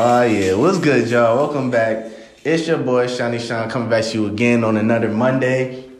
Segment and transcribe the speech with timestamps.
[0.00, 1.34] Oh yeah, what's good, y'all?
[1.38, 2.08] Welcome back.
[2.44, 5.90] It's your boy Shiny Sean coming back to you again on another Monday.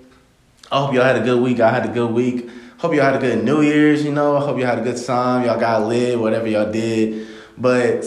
[0.70, 1.58] I hope y'all had a good week.
[1.58, 2.48] I had a good week.
[2.76, 4.04] Hope y'all had a good New Year's.
[4.04, 5.44] You know, I hope y'all had a good time.
[5.44, 7.26] Y'all got lit, whatever y'all did.
[7.56, 8.04] But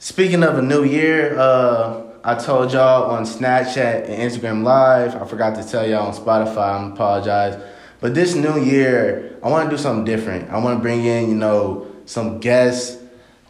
[0.00, 5.14] speaking of a new year, uh, I told y'all on Snapchat and Instagram Live.
[5.14, 6.58] I forgot to tell y'all on Spotify.
[6.58, 7.62] I apologize.
[8.00, 10.50] But this new year, I want to do something different.
[10.50, 13.00] I want to bring in, you know, some guests.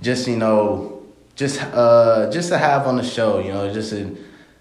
[0.03, 0.94] Just you know,
[1.37, 4.17] just uh just to have on the show, you know, just to,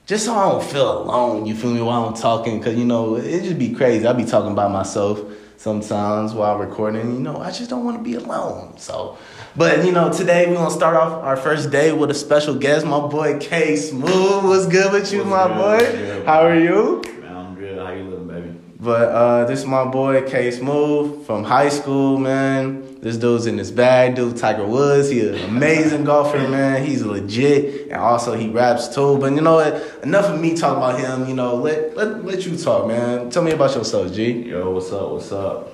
[0.05, 1.45] just so I don't feel alone.
[1.45, 4.05] You feel me while I'm talking, cause you know it just be crazy.
[4.07, 5.21] I be talking by myself
[5.57, 7.13] sometimes while recording.
[7.13, 8.77] You know, I just don't want to be alone.
[8.77, 9.17] So,
[9.55, 12.85] but you know, today we're gonna start off our first day with a special guest,
[12.85, 14.43] my boy K Smoove.
[14.43, 15.57] What's good with you, What's my good?
[15.57, 15.91] boy?
[15.97, 16.25] Good.
[16.25, 17.01] How are you?
[17.21, 17.77] Man, I'm good.
[17.77, 18.59] How you living, baby?
[18.83, 22.99] But uh, this is my boy K Smoove from high school, man.
[22.99, 24.35] This dude's in his bag, dude.
[24.35, 26.85] Tiger Woods, he an amazing golfer, man.
[26.85, 29.17] He's legit, and also he raps too.
[29.19, 30.03] But you know what?
[30.03, 31.29] Enough of me talking about him.
[31.29, 33.29] You know, let let let you talk, man.
[33.29, 34.49] Tell me about yourself, G.
[34.49, 35.11] Yo, what's up?
[35.11, 35.71] What's up?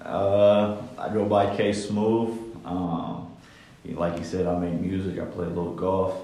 [0.00, 2.64] Uh, I go by K Smoove.
[2.64, 3.34] Um,
[3.84, 5.20] like you said, I make music.
[5.20, 6.14] I play a little golf.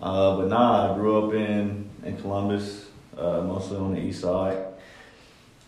[0.00, 4.69] Uh, but nah, I grew up in in Columbus, uh, mostly on the east side.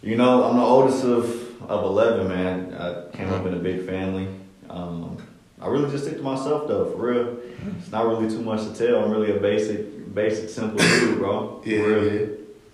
[0.02, 2.74] You know, I'm the oldest of of eleven, man.
[2.74, 4.26] I came up in a big family.
[4.68, 5.16] Um,
[5.60, 7.38] I really just stick to myself though, for real.
[7.78, 9.04] It's not really too much to tell.
[9.04, 11.62] I'm really a basic, basic, simple dude, bro.
[11.62, 12.28] For real.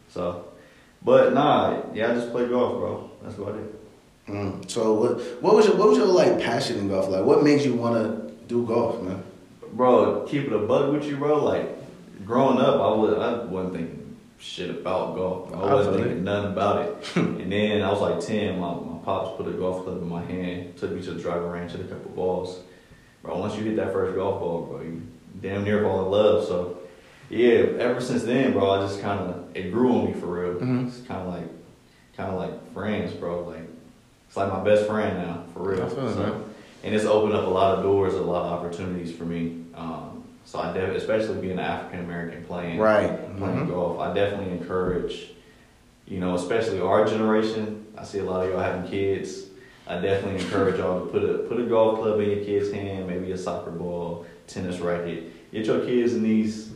[0.08, 0.46] So,
[1.02, 3.10] but nah, yeah, I just play golf, bro.
[3.22, 3.74] That's about it.
[4.28, 4.70] Mm.
[4.70, 7.08] So what what was your what was your like passion in golf?
[7.08, 9.22] Like what made you want to do golf, man?
[9.72, 11.44] Bro, keep it a bug with you, bro.
[11.44, 11.76] Like
[12.24, 13.97] growing up, I was I wasn't thinking
[14.38, 15.52] shit about golf.
[15.54, 17.16] I I wasn't feel thinking nothing about it.
[17.16, 18.58] and then I was like ten.
[18.58, 21.48] My my pops put a golf club in my hand, took me to the driving
[21.50, 22.60] range, hit a couple balls.
[23.22, 25.02] Bro, once you hit that first golf ball, bro, you
[25.40, 26.44] damn near fall in love.
[26.46, 26.78] So
[27.30, 30.54] yeah, ever since then, bro, I just kind of it grew on me for real.
[30.60, 30.88] Mhm.
[30.88, 31.48] It's kind of like
[32.16, 33.44] kind of like friends, bro.
[33.44, 33.68] Like
[34.28, 35.84] it's like my best friend now, for real.
[35.84, 36.44] I So-
[36.84, 39.64] and it's opened up a lot of doors, a lot of opportunities for me.
[40.48, 43.10] So I def- especially being an African American playing Right.
[43.36, 43.68] playing Mhm.
[43.68, 45.32] golf, I definitely encourage,
[46.06, 47.84] you know, especially our generation.
[47.98, 49.44] I see a lot of y'all having kids.
[49.86, 53.06] I definitely encourage y'all to put a put a golf club in your kid's hand,
[53.06, 55.52] maybe a soccer ball, tennis racket.
[55.52, 56.70] Get your kids in these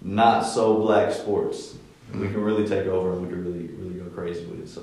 [0.00, 1.74] not so black sports.
[2.14, 4.68] We can really take over and we can really really go crazy with it.
[4.68, 4.82] So,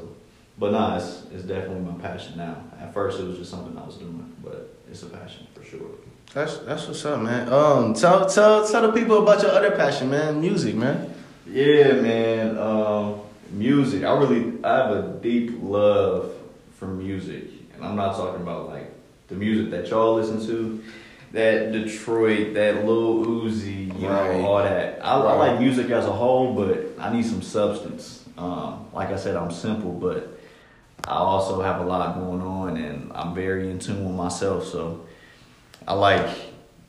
[0.57, 2.57] but nah, it's it's definitely my passion now.
[2.79, 5.81] At first, it was just something I was doing, but it's a passion for sure.
[6.33, 7.51] That's that's what's up, man.
[7.51, 10.41] Um, tell tell tell the people about your other passion, man.
[10.41, 11.13] Music, man.
[11.49, 12.57] Yeah, man.
[12.57, 14.03] Um, music.
[14.03, 16.33] I really I have a deep love
[16.77, 17.45] for music,
[17.75, 18.91] and I'm not talking about like
[19.29, 20.83] the music that y'all listen to,
[21.33, 24.37] that Detroit, that Lil Uzi, you Right.
[24.37, 24.99] know, all that.
[25.03, 28.23] I, I like music as a whole, but I need some substance.
[28.37, 30.36] Um, like I said, I'm simple, but
[31.07, 34.65] I also have a lot going on, and I'm very in tune with myself.
[34.65, 35.05] So
[35.87, 36.27] I like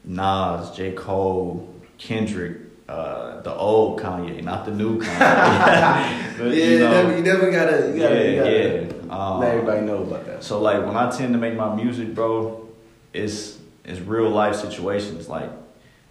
[0.05, 0.93] Nas, J.
[0.93, 2.59] Cole, Kendrick,
[2.89, 6.25] uh, the old Kanye, not the new Kanye.
[6.39, 9.13] But, yeah, you know, you never gotta, you gotta, you gotta yeah.
[9.13, 10.45] Um, let everybody know about that.
[10.45, 12.69] so like when I tend to make my music, bro,
[13.13, 15.29] it's it's real life situations.
[15.29, 15.51] Like,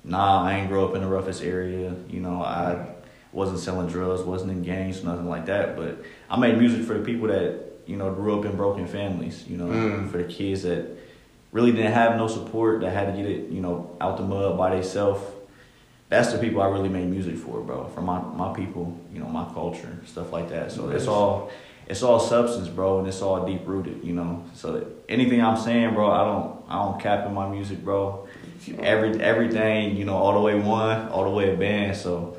[0.03, 1.95] nah, I ain't grow up in the roughest area.
[2.09, 2.87] You know, I
[3.31, 5.77] wasn't selling drugs, wasn't in gangs, nothing like that.
[5.77, 9.45] But I made music for the people that you know grew up in broken families.
[9.47, 10.09] You know, Mm.
[10.11, 10.85] for the kids that
[11.51, 14.57] really didn't have no support, that had to get it, you know, out the mud
[14.57, 15.21] by themselves.
[16.09, 17.85] That's the people I really made music for, bro.
[17.93, 20.71] For my my people, you know, my culture, stuff like that.
[20.71, 21.49] So it's all
[21.87, 24.43] it's all substance, bro, and it's all deep rooted, you know.
[24.53, 28.27] So that anything I'm saying, bro, I don't I don't cap in my music, bro.
[28.79, 31.95] Every everything, you know, all the way one, all the way a band.
[31.97, 32.37] So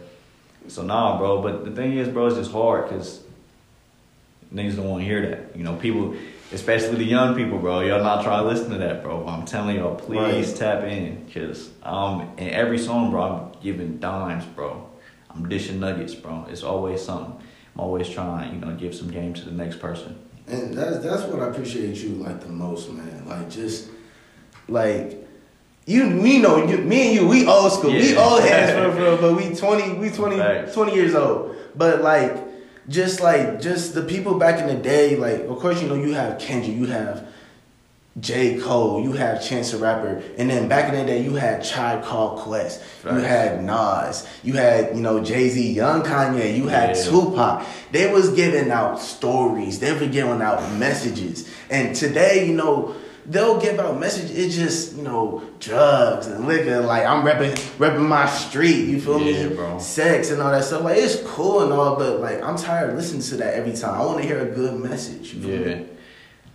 [0.69, 1.43] so nah, bro.
[1.43, 3.21] But the thing is, bro, it's just hard because
[4.53, 5.57] niggas don't want to hear that.
[5.57, 6.15] You know, people,
[6.53, 7.81] especially the young people, bro.
[7.81, 9.27] Y'all not trying to listen to that, bro.
[9.27, 10.57] I'm telling y'all, please Right.
[10.57, 14.87] tap in, cause um, in every song, bro, I'm giving dimes, bro.
[15.31, 16.47] I'm dishing nuggets, bro.
[16.51, 17.35] It's always something.
[17.75, 20.19] I'm always trying, you know, give some game to the next person.
[20.49, 23.25] And that's that's what I appreciate you like the most, man.
[23.29, 23.91] Like just
[24.67, 25.25] like
[25.87, 29.17] you, we know you, me and you, we old school, we old heads for, for,
[29.21, 31.55] but we twenty, we 20, 20 years old.
[31.77, 32.35] But like,
[32.89, 36.15] just like just the people back in the day, like of course you know you
[36.15, 37.27] have Kendrick, you have
[38.21, 38.59] J.
[38.59, 42.03] Cole, you have Chance the Rapper, and then back in the day you had Tribe
[42.03, 46.97] Called Quest, you had Nas, you had you know Jay Z, Young Kanye, you had
[46.97, 47.05] Yeah.
[47.05, 47.67] Tupac.
[47.93, 52.95] They was giving out stories, they were giving out messages, and today you know
[53.29, 54.31] they'll give out message.
[54.31, 56.81] It's just you know drugs and liquor.
[56.81, 58.87] Like I'm repping repping my street.
[58.89, 59.55] You feel Yeah, me?
[59.55, 59.79] bro.
[59.79, 60.83] Sex and all that stuff.
[60.83, 64.01] Like it's cool and all, but like I'm tired of listening to that every time.
[64.01, 65.35] I want to hear a good message.
[65.35, 65.75] You feel Yeah.
[65.77, 65.87] me?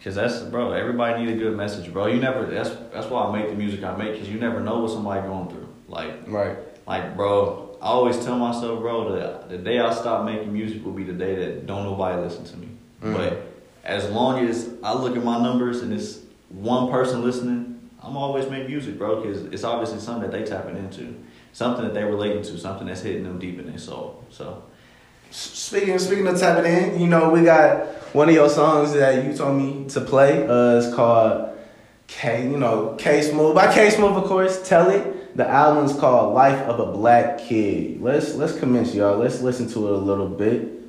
[0.03, 0.73] Cause that's bro.
[0.73, 2.07] Everybody need a good message, bro.
[2.07, 2.45] You never.
[2.45, 4.17] That's that's why I make the music I make.
[4.19, 5.67] Cause you never know what somebody going through.
[5.87, 6.57] Like Right.
[6.87, 7.59] like bro.
[7.81, 11.11] I always tell myself, bro, that the day I stop making music will be the
[11.13, 12.69] day that don't nobody listen to me.
[13.03, 13.13] Mm.
[13.17, 13.41] But
[13.83, 16.19] as long as I look at my numbers and it's
[16.53, 19.21] one person listening, I'm always make music, bro.
[19.21, 21.15] Cause it's obviously something that they tapping into,
[21.51, 24.23] something that they relating to, something that's hitting them deep in their soul.
[24.29, 24.63] So
[25.33, 29.35] Speaking speaking of tapping in, you know, we got one of your songs that you
[29.35, 30.47] told me to play.
[30.47, 31.57] Uh, it's called
[32.05, 34.67] K, you know, K Smoove by K Smoove, of course.
[34.69, 35.35] Tell it.
[35.35, 37.99] The album's called Life of a Black Kid.
[37.99, 39.17] Let's let's commence, y'all.
[39.17, 40.82] Let's listen to it a little bit.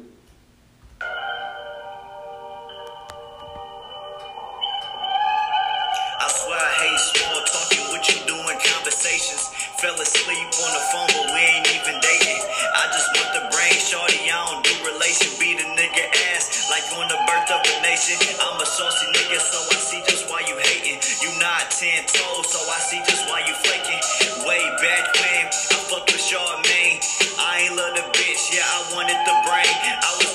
[17.35, 18.15] Birth of a nation.
[18.39, 21.03] I'm a saucy nigga, so I see just why you hating.
[21.23, 23.99] You not ten toes, so I see just why you flaking.
[24.47, 27.03] Way back when I fucked with Charmaine.
[27.39, 29.75] I ain't love the bitch, yeah, I wanted the brain.
[29.83, 30.31] I was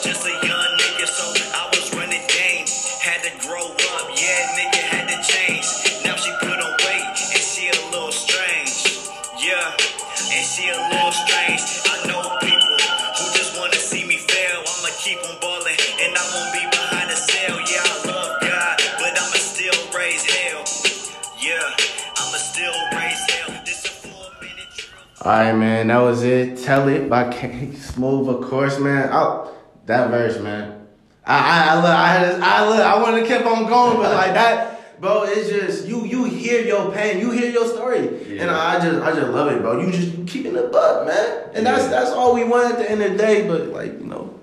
[25.30, 25.38] truth.
[25.38, 25.88] All right, man.
[25.88, 26.58] That was it.
[26.60, 29.10] Tell it by K Smoove, of course, man.
[29.12, 29.52] Oh,
[29.86, 30.88] that verse, man.
[31.26, 33.98] I I I, look, I had this, I look, I wanted to keep on going,
[33.98, 35.24] but like that, bro.
[35.24, 38.44] It's just you you hear your pain, you hear your story, Yeah.
[38.44, 39.80] and I just I just love it, bro.
[39.80, 41.90] You just you keeping it up, man, and that's Yeah.
[41.90, 43.48] that's all we want at the end of the day.
[43.48, 44.40] But like you know,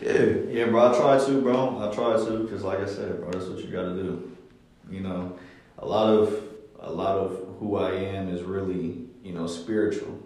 [0.00, 0.22] yeah.
[0.48, 1.78] Yeah, bro, I try to, bro.
[1.90, 4.34] I try to, because like I said, bro, that's what you gotta do.
[4.90, 5.36] You know,
[5.78, 6.40] a lot of
[6.80, 10.18] a lot of who I am is really, you know, spiritual.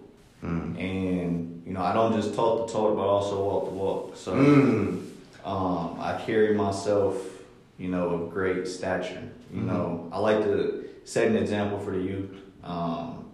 [0.44, 0.78] Mm.
[0.78, 4.16] And, you know, I don't just talk the talk, but also walk the walk.
[4.16, 5.00] So Mm.
[5.44, 7.16] um, I carry myself,
[7.78, 9.22] you know, of great stature.
[9.52, 9.66] You Mhm.
[9.66, 13.24] know, I like to set an example for the youth, um,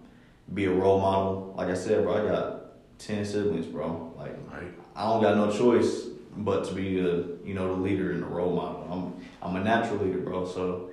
[0.53, 1.53] be a role model.
[1.57, 2.61] Like I said, bro, I got
[2.99, 4.13] 10 siblings, bro.
[4.17, 4.71] Like, Right.
[4.95, 6.05] I don't got no choice
[6.37, 8.81] but to be the you know the leader and the role model.
[8.91, 9.03] I'm
[9.43, 10.45] I'm a natural leader, bro.
[10.45, 10.89] So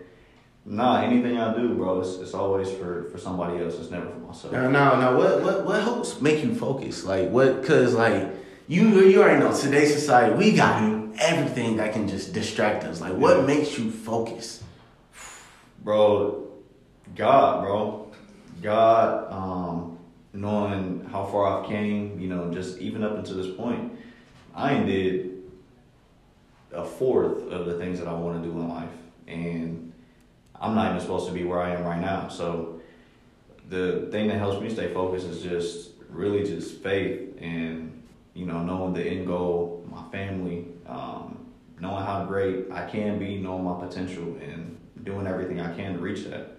[0.66, 3.74] nah, anything I do, bro, it's, it's always for for somebody else.
[3.78, 4.52] It's never for myself.
[4.52, 7.04] Now, now, now, what, what, what helps make you focus?
[7.04, 7.64] Like, what?
[7.64, 8.28] Cause like
[8.68, 10.82] you, you already know today's society, we got
[11.18, 13.00] everything that can just distract us.
[13.00, 13.46] Like, what Yeah.
[13.46, 14.62] makes you focus?
[15.82, 16.48] Bro,
[17.14, 18.10] God, bro,
[18.62, 19.98] God, um,
[20.32, 23.92] knowing how far I've came, you know, just even up until this point,
[24.54, 25.42] I ain't did
[26.72, 28.88] a fourth of the things that I want to do in life,
[29.28, 29.92] and
[30.60, 32.28] I'm not even supposed to be where I am right now.
[32.28, 32.80] So,
[33.68, 38.02] the thing that helps me stay focused is just really just faith and
[38.34, 41.46] you know knowing the end goal, my family, um,
[41.80, 45.98] knowing how great I can be, knowing my potential, and doing everything I can to
[45.98, 46.56] reach that.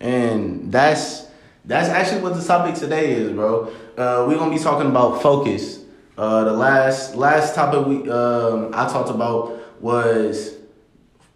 [0.00, 1.26] And that's
[1.64, 3.72] that's actually what the topic today is, bro.
[3.96, 5.80] Uh, we're gonna be talking about focus.
[6.16, 10.55] Uh, the last last topic we um, I talked about was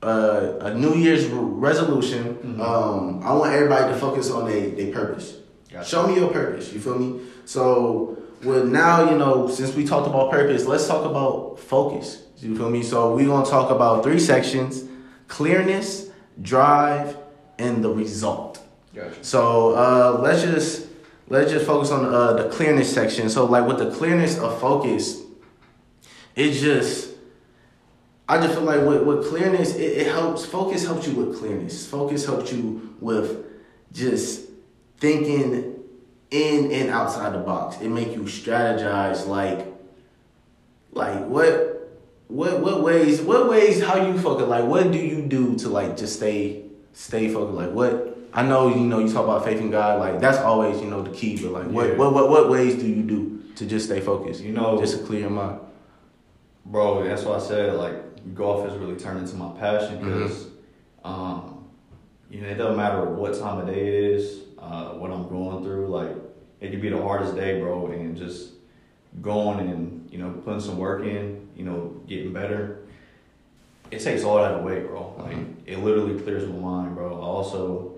[0.03, 2.39] uh, a New Year's re- resolution.
[2.43, 2.61] Mhm.
[2.61, 5.35] Um, I want everybody to focus on their their purpose.
[5.73, 5.89] Gotcha.
[5.89, 6.73] Show me your purpose.
[6.73, 7.21] You feel me?
[7.45, 12.23] So with now, you know, since we talked about purpose, let's talk about focus.
[12.39, 12.83] You feel me?
[12.83, 14.85] So we're gonna talk about three sections:
[15.29, 16.09] clearness,
[16.41, 17.17] drive,
[17.59, 18.59] and the result.
[18.95, 19.23] Gotcha.
[19.23, 20.87] So uh, let's just
[21.29, 23.29] let's just focus on uh, the clearness section.
[23.29, 25.19] So like with the clearness of focus,
[26.35, 27.10] it just
[28.31, 31.87] I just feel like with, with clearness, it, it helps focus helps you with clearness.
[31.89, 33.45] Focus helps you with
[33.93, 34.43] just
[34.99, 35.75] thinking
[36.31, 37.81] in and outside the box.
[37.81, 39.67] It make you strategize like
[40.93, 41.91] like what
[42.29, 45.97] what what ways what ways how you focus like what do you do to like
[45.97, 49.71] just stay stay focused like what I know you know you talk about faith in
[49.73, 51.95] God like that's always you know the key but like what Yeah.
[51.97, 55.05] what, what what ways do you do to just stay focused You know, just to
[55.05, 55.59] clear your mind
[56.65, 57.97] bro, that's why I said like
[58.35, 60.49] golf has really turned into my passion because,
[61.05, 61.65] um,
[62.31, 65.63] you know, it doesn't matter what time of day it is, uh, what I'm going
[65.65, 65.89] through.
[65.89, 66.17] Like,
[66.61, 68.51] it could be the hardest day, bro, and just
[69.23, 72.79] going and you know putting some work in, you know, getting better.
[73.91, 75.15] it takes all that away, bro.
[75.19, 75.55] Like Mhm.
[75.67, 77.13] it literally clears my mind, bro.
[77.13, 77.95] I also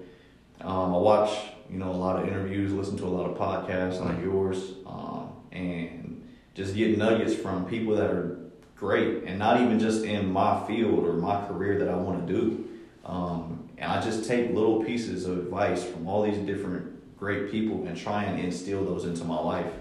[0.63, 1.31] um, I watch
[1.71, 4.25] you know a lot of interviews, listen to a lot of podcasts like Mhm.
[4.25, 6.23] yours, um, and
[6.55, 8.39] just get nuggets from people that are
[8.77, 12.33] great, and not even just in my field or my career that I want to
[12.33, 12.69] do.
[13.05, 17.87] Um, and I just take little pieces of advice from all these different great people
[17.87, 19.73] and try and instill those into my life.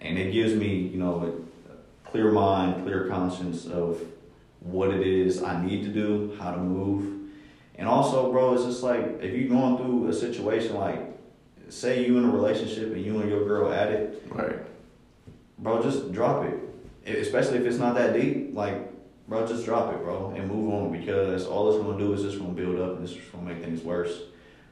[0.00, 4.00] And it gives me, you know, a clear mind, clear conscience of
[4.60, 7.30] what it is I need to do, how to move.
[7.76, 11.00] And also, bro, it's just like if you're going through a situation like,
[11.70, 14.56] say you in a relationship and you and your girl at it, Right.
[15.58, 16.54] bro, just drop it.
[17.06, 18.90] Especially if it's not that deep, like,
[19.28, 22.38] bro, just drop it, bro, and move on because all it's gonna do is just
[22.38, 24.22] gonna build up and it's just gonna make things worse.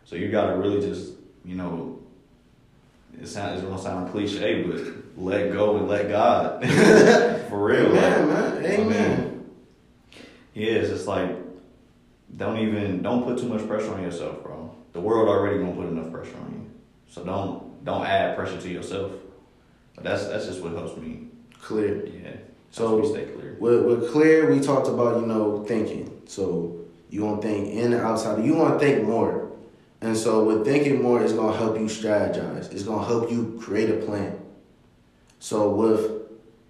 [0.05, 1.13] So you gotta really just,
[1.45, 2.01] you know,
[3.21, 4.81] it sounds it's gonna sound cliche, but
[5.23, 6.65] let go and let God.
[7.49, 7.87] For real.
[7.89, 8.57] Amen, like, man.
[8.57, 9.51] I mean, Amen.
[10.55, 11.37] yeah, it's just like
[12.37, 14.75] don't even don't put too much pressure on yourself, bro.
[14.93, 16.71] The world already gonna put enough pressure on you.
[17.11, 19.13] So don't don't add pressure to yourself.
[19.95, 21.29] But that's that's just what helps me.
[21.63, 22.05] Clear.
[22.07, 22.33] Yeah.
[22.71, 23.57] So- we stay clear.
[23.59, 26.23] With, with clear, we talked about you know thinking.
[26.27, 26.77] So
[27.11, 28.45] you want to think in and outside.
[28.45, 29.51] You want to think more,
[30.01, 32.73] and so with thinking more, it's gonna help you strategize.
[32.73, 34.39] It's gonna help you create a plan.
[35.39, 36.23] So with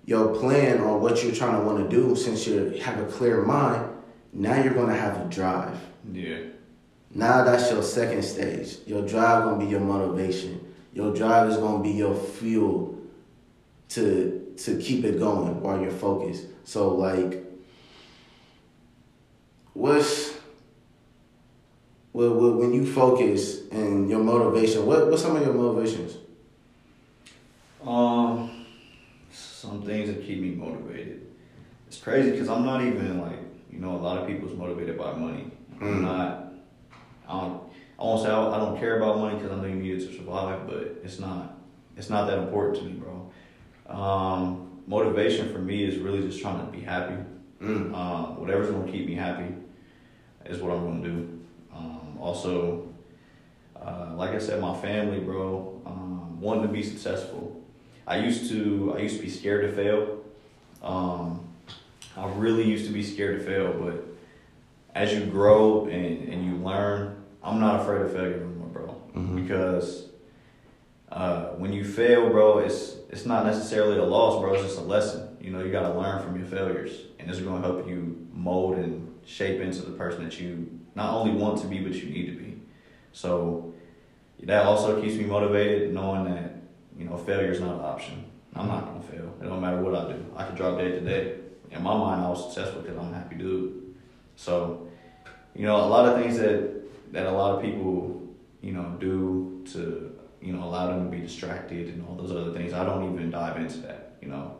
[0.05, 3.43] your plan on what you're trying to want to do, since you have a clear
[3.43, 3.89] mind,
[4.33, 5.79] now you're gonna have a drive.
[6.13, 6.39] Yeah.
[7.15, 8.79] Now that's your second stage.
[8.87, 10.61] Your drive gonna be your motivation.
[10.93, 12.99] Your drive is gonna be your fuel
[13.91, 16.47] to to keep it going while you're focused.
[16.65, 17.45] So like,
[19.75, 20.33] what's
[22.13, 24.87] well, when you focus and your motivation?
[24.87, 26.17] What what's some of your motivations?
[27.87, 28.67] Um,
[29.31, 31.27] some things that keep me motivated.
[31.89, 33.39] It's crazy because I'm not even like
[33.71, 35.51] you know a lot of people's motivated by money.
[35.79, 35.83] Mm.
[35.83, 36.53] I'm not.
[37.29, 37.63] I don't.
[37.99, 40.07] I won't say I, I don't care about money because I know you need it
[40.07, 41.59] to survive, but it's not.
[41.97, 43.22] It's not that important to me, bro.
[43.89, 47.17] Um, motivation for me is really just trying to be happy.
[47.61, 47.95] Mm.
[47.95, 49.55] Um, whatever's gonna keep me happy
[50.47, 51.39] is what I'm gonna do.
[51.75, 52.89] Um, also,
[53.81, 57.61] uh, like I said, my family, bro, um, wanting to be successful.
[58.07, 60.19] I used to, I used to be scared to fail.
[60.83, 61.41] Um,
[62.17, 64.05] I really used to be scared to fail, but
[64.95, 68.97] as you grow and, and you learn, I'm not afraid of failure anymore, bro.
[69.15, 69.37] Mhm.
[69.37, 70.09] Because
[71.13, 74.55] uh, when you fail, bro, it's it's not necessarily a loss, bro.
[74.55, 75.37] It's just a lesson.
[75.41, 78.27] You know, you got to learn from your failures, and it's going to help you
[78.33, 82.09] mold and shape into the person that you not only want to be, but you
[82.09, 82.61] need to be.
[83.13, 83.75] So
[84.43, 86.57] that also keeps me motivated, knowing that
[86.99, 88.25] you know failure is not an option.
[88.55, 89.35] I'm not gonna fail.
[89.43, 90.25] It don't matter what I do.
[90.35, 91.41] I could drop dead today.
[91.71, 93.97] In my mind, I was successful because I'm a happy dude.
[94.37, 94.89] So,
[95.55, 98.23] you know, a lot of things that that a lot of people,
[98.63, 100.12] you know, do to
[100.43, 102.73] you know allow them to be distracted and all those other things.
[102.73, 104.17] I don't even dive into that.
[104.21, 104.57] You know,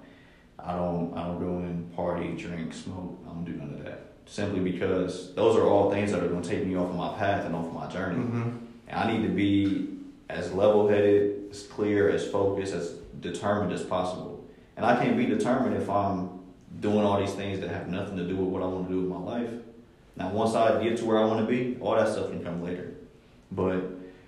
[0.59, 3.19] I don't I don't go and party, drink, smoke.
[3.27, 4.13] I don't do none of that.
[4.27, 7.45] Simply because those are all things that are gonna take me off of my path
[7.45, 8.23] and off of my journey.
[8.23, 8.51] Mm-hmm.
[8.89, 9.89] And I need to be
[10.29, 14.45] as level headed, as clear, as focused, as determined as possible.
[14.77, 16.41] And I can't be determined if I'm
[16.81, 19.01] doing all these things that have nothing to do with what I want to do
[19.01, 19.51] with my life.
[20.17, 22.63] Now, once I get to where I want to be, all that stuff can come
[22.63, 22.95] later.
[23.51, 23.83] But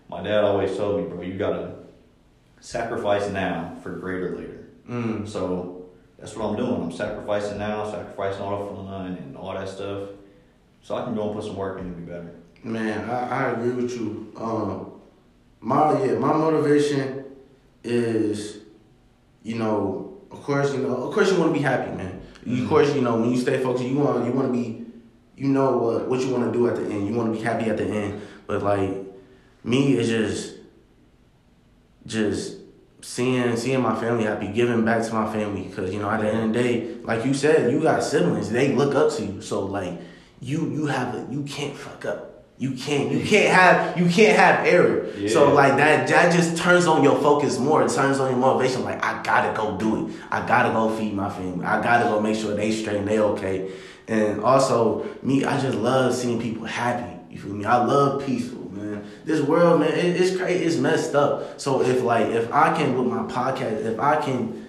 [0.09, 1.75] my dad always told me, bro, you gotta
[2.61, 4.69] sacrifice now for greater later.
[4.89, 5.29] Mm.
[5.29, 5.87] So
[6.19, 6.83] that's what I'm doing.
[6.83, 10.09] I'm sacrificing now, sacrificing all the fun and all that stuff,
[10.83, 12.35] so I can go and put some work in and be better.
[12.63, 14.33] Man, I, I agree with you.
[14.37, 14.93] Um,
[15.61, 17.25] my yeah, my motivation
[17.83, 18.59] is,
[19.43, 22.21] you know, of course, you know, of course, you want to be happy, man.
[22.45, 24.85] You, of course, you know, when you stay focused, you want you want to be,
[25.37, 27.07] you know what what you want to do at the end.
[27.07, 28.23] You want to be happy at the end.
[28.47, 29.04] But like
[29.65, 30.57] me, is just,
[32.07, 32.59] just
[33.05, 35.63] seeing seeing my family happy, giving back to my family.
[35.63, 38.51] Because you know, at the end of the day, like you said, you got siblings.
[38.51, 39.43] They look up to you.
[39.43, 40.01] So like
[40.41, 42.31] you you have a you can't fuck up.
[42.57, 45.11] You can't you can't have you can't have error.
[45.29, 47.85] So like that that just turns on your focus more.
[47.85, 48.85] It turns on your motivation.
[48.85, 50.17] Like I gotta go do it.
[50.31, 51.65] I gotta go feed my family.
[51.65, 53.73] I gotta go make sure they straight and they okay.
[54.07, 57.19] And also me, I just love seeing people happy.
[57.33, 57.65] You feel me?
[57.65, 58.64] I love peaceful.
[59.25, 60.65] This world, man, it, it's crazy.
[60.65, 61.61] It's messed up.
[61.61, 64.67] So if like if I can with my podcast, if I can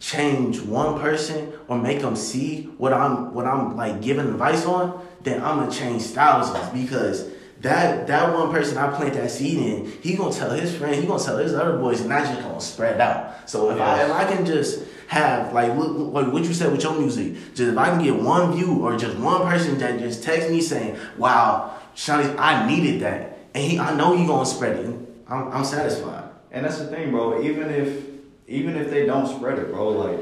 [0.00, 5.04] change one person or make them see what I'm what I'm like giving advice on,
[5.22, 9.90] then I'm gonna change thousands because that that one person I plant that seed in,
[10.02, 12.60] he gonna tell his friend, he gonna tell his other boys, and I just gonna
[12.60, 13.48] spread out.
[13.48, 16.98] So if I if I can just have like like what you said with your
[16.98, 20.50] music, just if I can get one view or just one person that just text
[20.50, 24.86] me saying, "Wow, Shawnee, I needed that," and he, I know he gonna spread it.
[25.28, 26.30] I'm, I'm satisfied.
[26.50, 27.42] And that's the thing, bro.
[27.42, 28.04] Even if
[28.46, 30.20] even if they don't spread it, bro, like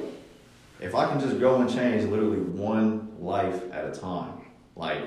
[0.80, 4.32] if I can just go and change literally one life at a time,
[4.76, 5.02] like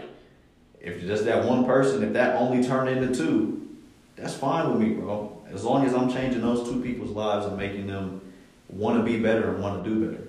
[0.79, 3.67] if just that one person, if that only turned into two,
[4.15, 5.31] that's fine with me, bro.
[5.51, 8.21] As long as I'm changing those two people's lives and making them
[8.69, 10.27] want to be better and want to do better.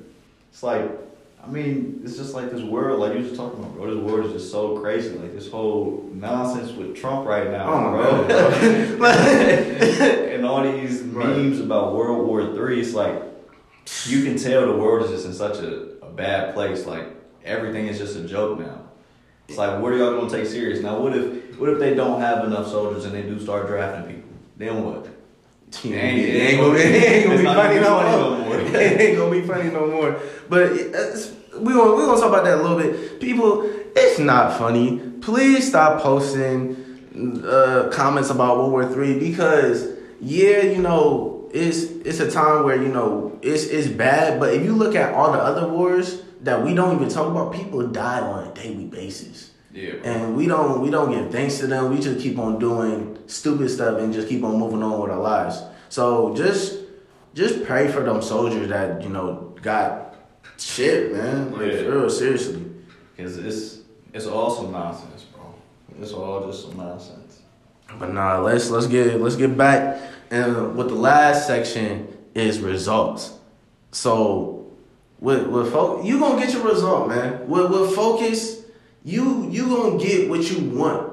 [0.50, 0.90] It's like,
[1.42, 3.94] I mean, it's just like this world, like you was talking about, bro.
[3.94, 5.10] This world is just so crazy.
[5.10, 8.28] Like this whole nonsense with Trump right now, Oh bro.
[8.28, 9.04] God.
[10.32, 11.36] and all these Right.
[11.36, 13.22] memes about World War Three, it's like
[14.06, 16.84] you can tell the world is just in such a, a bad place.
[16.84, 17.06] Like
[17.44, 18.82] everything is just a joke now.
[19.48, 20.80] It's like what are y'all gonna take serious?
[20.80, 24.12] Now what if what if they don't have enough soldiers and they do start drafting
[24.12, 24.30] people?
[24.56, 25.06] Then what?
[25.84, 28.60] It ain't, ain't- it ain't gonna, it ain't gonna be funny no more.
[28.60, 30.20] it ain't gonna be funny no more.
[30.48, 33.20] But we gonna we gonna talk about that a little bit.
[33.20, 33.62] People,
[33.94, 34.98] it's not funny.
[35.20, 36.76] Please stop posting
[37.44, 39.88] uh, comments about World War Three because
[40.20, 44.38] yeah, you know it's it's a time where you know it's it's bad.
[44.40, 47.52] But if you look at all the other wars that we don't even talk about,
[47.54, 49.50] people die on a daily basis.
[49.76, 49.92] Yeah.
[50.04, 51.90] And we don't we don't give thanks to them.
[51.94, 55.20] We just keep on doing stupid stuff and just keep on moving on with our
[55.20, 55.62] lives.
[55.90, 56.78] So just
[57.34, 60.14] just pray for them soldiers that you know got
[60.58, 61.52] shit, man.
[61.52, 61.80] Like Yeah.
[61.82, 62.64] real, seriously.
[63.18, 63.80] Cause it's
[64.14, 65.54] it's all some nonsense, bro.
[66.00, 67.42] It's all just some nonsense.
[67.98, 73.34] But nah, let's let's get let's get back and with the last section is results.
[73.92, 74.66] So
[75.20, 77.46] with with fo- you gonna get your result, man.
[77.46, 78.55] With with focus,
[79.06, 81.12] you you gonna get what you want.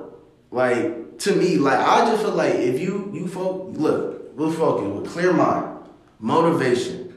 [0.49, 4.87] Like to me, like I just feel like if you you fo- look with focus,
[4.87, 5.77] with clear mind,
[6.19, 7.13] motivation,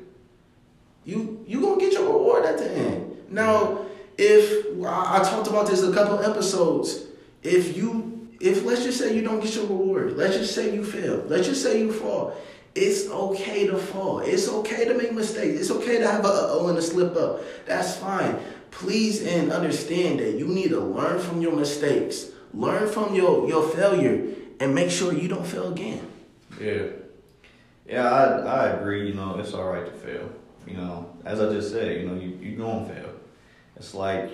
[1.05, 3.17] you you gonna get your reward at the end.
[3.31, 3.87] Now,
[4.19, 7.05] if I, I talked about this a couple episodes,
[7.43, 10.85] if you if let's just say you don't get your reward, let's just say you
[10.85, 12.37] fail, let's just say you fall.
[12.75, 14.19] It's okay to fall.
[14.19, 15.59] It's okay to make mistakes.
[15.59, 17.41] It's okay to have a uh-oh and a slip up.
[17.65, 18.39] That's fine.
[18.81, 23.67] Please and understand that you need to learn from your mistakes, learn from your, your
[23.71, 26.07] failure, and make sure you don't fail again.
[26.61, 26.83] Yeah.
[27.87, 28.25] Yeah, I
[28.65, 30.29] I agree, you know, it's alright to fail.
[30.67, 33.13] You know, as I just said, you know, you you're gonna fail.
[33.77, 34.31] It's like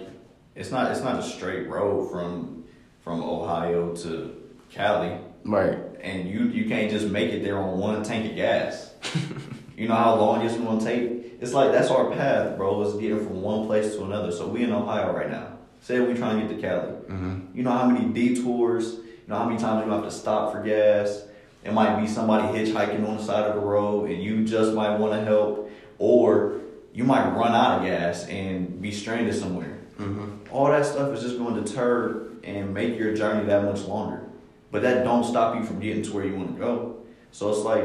[0.57, 2.65] it's not it's not a straight road from
[3.05, 4.35] from Ohio to
[4.71, 5.79] Cali Right.
[6.01, 8.91] and you you can't just make it there on one tank of gas.
[9.77, 11.39] you know how long it's gonna take?
[11.41, 14.31] It's like that's our path, bro, is getting from one place to another.
[14.31, 15.59] So we in Ohio right now.
[15.81, 16.93] Say we trying to get to Cali.
[16.93, 17.57] Mm-hmm.
[17.57, 20.63] You know how many detours, you know how many times you have to stop for
[20.63, 21.25] gas.
[21.65, 24.97] It might be somebody hitchhiking on the side of the road and you just might
[24.97, 26.61] want to help, or
[26.93, 29.79] you might run out of gas and be stranded somewhere.
[29.99, 30.55] Mm-hmm.
[30.55, 34.25] All that stuff is just going to deter and make your journey that much longer.
[34.71, 36.97] But that don't stop you from getting to where you want to go.
[37.31, 37.85] So it's like,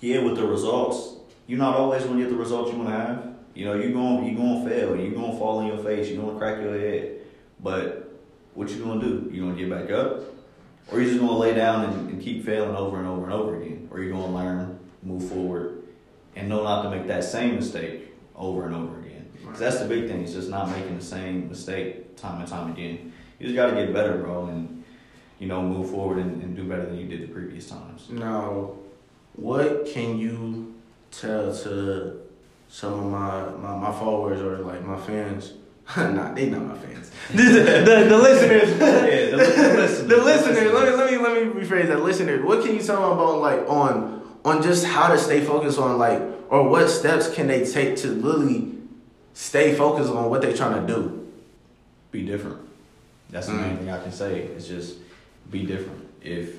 [0.00, 1.14] yeah, with the results,
[1.46, 3.34] you're not always going to get the results you want to have.
[3.54, 4.96] You know, you're going you're gonna fail.
[4.96, 6.08] You're going to fall on your face.
[6.08, 7.20] You're going to crack your head.
[7.62, 8.18] But
[8.54, 9.30] what you going to do?
[9.34, 10.22] You going to get back up?
[10.92, 13.32] Or you just going to lay down and, and keep failing over and over and
[13.32, 13.88] over again?
[13.90, 15.82] Or you going to learn, move forward,
[16.36, 19.26] and know not to make that same mistake over and over again?
[19.46, 20.22] 'Cause that's the big thing.
[20.22, 23.12] It's just not making the same mistake time and time again.
[23.38, 24.82] You just got to get better, bro, and
[25.38, 28.08] you know move forward and, and do better than you did the previous times.
[28.10, 28.72] Now,
[29.36, 30.74] what can you
[31.10, 32.20] tell to
[32.68, 35.52] some of my, my, my followers or like my fans?
[35.96, 37.10] nah, they not my fans.
[37.32, 38.70] the, the, the listeners.
[38.80, 40.08] Yeah, the- the listeners.
[40.08, 40.72] The listeners.
[40.72, 42.00] Let me let me let me rephrase that.
[42.02, 45.78] Listeners, what can you tell them about like on on just how to stay focused
[45.78, 48.72] on like or what steps can they take to really
[49.34, 51.28] stay focused on what they're trying to do?
[52.10, 52.58] Be different.
[53.30, 53.60] That's the Mm.
[53.60, 54.42] main thing I can say.
[54.42, 54.96] It's just
[55.50, 56.04] be different.
[56.22, 56.56] If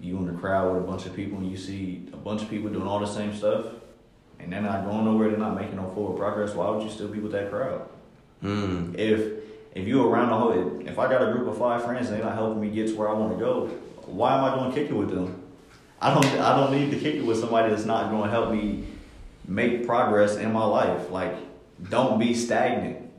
[0.00, 2.50] you in the crowd with a bunch of people and you see a bunch of
[2.50, 3.66] people doing all the same stuff,
[4.38, 6.54] and they're not going nowhere, they're not making no forward progress.
[6.54, 7.88] Why would you still be with that crowd?
[8.42, 8.94] Mm.
[8.96, 12.16] If if you around the whole, if I got a group of five friends and
[12.16, 13.66] they're not helping me get to where I want to go,
[14.06, 15.42] why am I going to kick it with them?
[16.00, 18.52] I don't I don't need to kick it with somebody that's not going to help
[18.52, 18.84] me
[19.46, 21.10] make progress in my life.
[21.10, 21.34] Like,
[21.90, 23.10] don't be stagnant.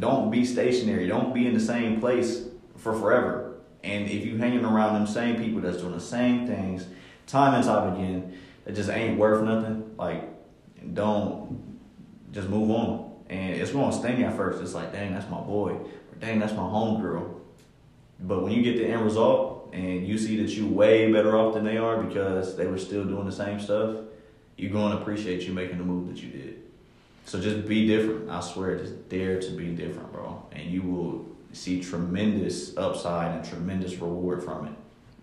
[0.00, 1.06] Don't be stationary.
[1.06, 2.44] Don't be in the same place
[2.76, 3.45] for forever.
[3.86, 6.86] And if you hanging around them same people that's doing the same things
[7.28, 9.94] time and time again, that just ain't worth nothing.
[9.96, 10.24] Like,
[10.92, 11.78] don't
[12.32, 13.12] just move on.
[13.30, 14.60] And it's gonna sting at first.
[14.60, 17.32] It's like, dang, that's my boy, or dang, that's my homegirl.
[18.20, 21.54] But when you get the end result, and you see that you way better off
[21.54, 23.96] than they are because they were still doing the same stuff,
[24.56, 26.62] you're to appreciate you making the move that you did.
[27.26, 28.30] So just be different.
[28.30, 33.44] I swear, just dare to be different, bro, and you will see tremendous upside and
[33.44, 34.72] tremendous reward from it.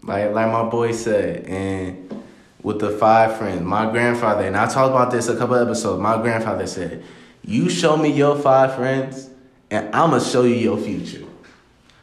[0.03, 2.23] Like like my boy said, and
[2.61, 6.01] with the five friends, my grandfather, and I talked about this a couple episodes.
[6.01, 7.03] My grandfather said,
[7.43, 9.29] "You show me your five friends,
[9.69, 11.25] and I'ma show you your future."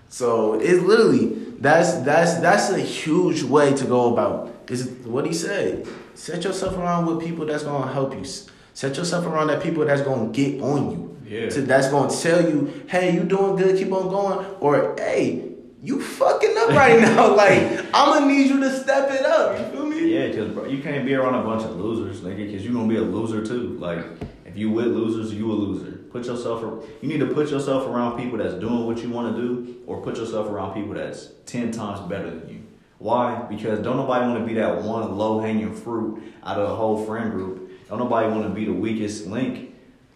[0.08, 4.54] So it's literally that's that's that's a huge way to go about.
[4.68, 5.86] Is what he said.
[6.14, 8.24] Set yourself around with people that's gonna help you.
[8.72, 11.09] Set yourself around that people that's gonna get on you.
[11.30, 11.48] Yeah.
[11.48, 16.02] To, that's gonna tell you, hey, you doing good, keep on going, or hey, you
[16.02, 17.36] fucking up right now.
[17.36, 17.62] like
[17.94, 19.56] I'm gonna need you to step it up.
[19.56, 20.12] You feel me?
[20.12, 22.46] Yeah, because bro, you can't be around a bunch of losers, nigga.
[22.46, 23.78] Because you gonna be a loser too.
[23.78, 24.04] Like
[24.44, 25.98] if you with losers, you a loser.
[26.10, 26.84] Put yourself.
[27.00, 30.02] You need to put yourself around people that's doing what you want to do, or
[30.02, 32.62] put yourself around people that's ten times better than you.
[32.98, 33.46] Why?
[33.48, 37.04] Because don't nobody want to be that one low hanging fruit out of the whole
[37.06, 37.70] friend group.
[37.88, 39.69] Don't nobody want to be the weakest link.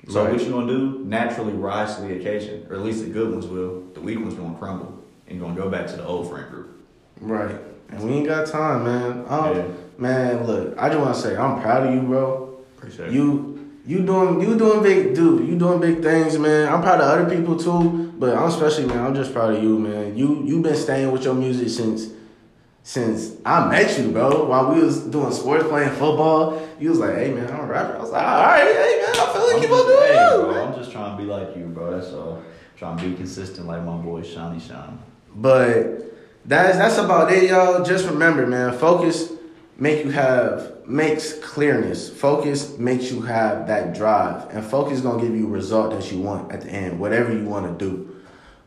[0.08, 0.32] So Right.
[0.32, 1.00] what you gonna do?
[1.04, 3.82] Naturally rise to the occasion, or at least the good ones will.
[3.94, 4.92] The weak ones gonna crumble
[5.28, 6.68] and gonna go back to the old friend group.
[7.20, 7.56] Right.
[7.90, 9.24] And we ain't got time, man.
[9.28, 9.62] Um, Yeah.
[9.96, 12.50] Man, look, I just want to say I'm proud of you, bro.
[12.76, 13.12] Appreciate it.
[13.12, 16.72] You you doing you doing big dude, you doing big things, man.
[16.72, 19.78] I'm proud of other people too, but I'm especially man, I'm just proud of you,
[19.78, 20.16] man.
[20.16, 22.08] You you been staying with your music since
[22.84, 24.44] since I met you, bro.
[24.44, 27.96] While we was doing sports, playing football, you was like, "Hey, man, I'm a rapper."
[27.96, 30.12] I was like, "All right, hey, man, I feel like I'm keep just, doing hey,
[30.12, 31.98] you, bro, man." I'm just trying to be like you, bro.
[31.98, 32.42] That's all.
[32.76, 34.98] Trying to be consistent like my boy Shiny Shine.
[35.34, 37.82] But that's that's about it, y'all.
[37.82, 39.32] Just remember, man, focus
[39.78, 42.10] make you have makes clearness.
[42.10, 44.54] Focus makes you have that drive.
[44.54, 47.46] And focus gonna give you a result that you want at the end, whatever you
[47.46, 48.13] want to do.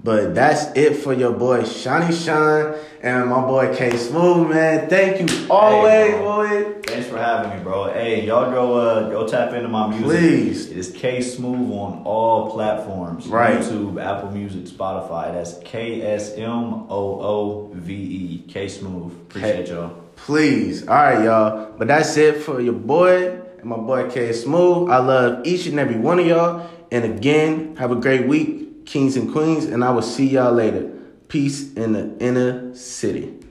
[0.08, 4.88] But that's it for your boy Shiny Shine and my boy K Smoove, man.
[4.88, 6.24] Thank you always, bro.
[6.24, 6.74] boy.
[6.84, 7.92] Thanks for having me, bro.
[7.92, 10.06] Hey, y'all go uh go tap into my music.
[10.06, 10.72] Please.
[10.72, 13.28] It is K Smoove on all platforms.
[13.28, 13.60] Right.
[13.60, 15.34] YouTube, Apple Music, Spotify.
[15.34, 18.46] That's K S M O O V E.
[18.48, 19.12] K Smoove.
[19.12, 19.90] Appreciate y'all.
[20.16, 20.88] Please.
[20.88, 21.74] All right, y'all.
[21.78, 24.90] But that's it for your boy and my boy K Smoove.
[24.90, 26.70] I love each and every one of y'all.
[26.90, 29.66] And again, have a great week, kings and queens.
[29.66, 30.90] And I will see y'all later.
[31.28, 33.47] Peace in the inner city.